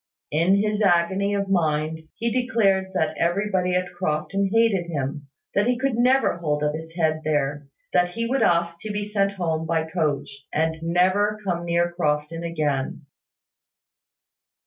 In 0.31 0.55
his 0.55 0.81
agony 0.81 1.35
of 1.35 1.47
mind 1.47 2.07
he 2.15 2.31
declared 2.31 2.87
that 2.95 3.15
everybody 3.17 3.75
at 3.75 3.93
Crofton 3.93 4.49
hated 4.51 4.87
him, 4.87 5.27
that 5.53 5.67
he 5.67 5.77
could 5.77 5.93
never 5.93 6.37
hold 6.37 6.63
up 6.63 6.73
his 6.73 6.95
head 6.95 7.21
there, 7.23 7.67
that 7.93 8.09
he 8.09 8.25
would 8.25 8.41
ask 8.41 8.79
to 8.79 8.91
be 8.91 9.03
sent 9.03 9.33
home 9.33 9.67
by 9.67 9.83
the 9.83 9.91
coach, 9.91 10.47
and 10.51 10.81
never 10.81 11.37
come 11.45 11.65
near 11.65 11.91
Crofton 11.91 12.43
again. 12.43 13.05